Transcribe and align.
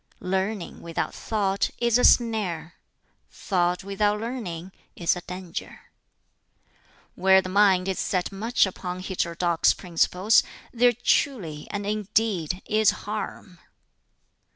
"Learning, 0.23 0.81
without 0.81 1.13
thought, 1.13 1.69
is 1.77 1.99
a 1.99 2.03
snare; 2.03 2.73
thought, 3.29 3.83
without 3.83 4.19
learning, 4.19 4.71
is 4.95 5.15
a 5.15 5.21
danger. 5.21 5.91
"Where 7.13 7.39
the 7.39 7.49
mind 7.49 7.87
is 7.87 7.99
set 7.99 8.31
much 8.31 8.65
upon 8.65 9.01
heterodox 9.01 9.75
principles 9.75 10.41
there 10.73 10.91
truly 11.03 11.67
and 11.69 11.85
indeed 11.85 12.63
is 12.65 12.89
harm." 13.05 13.59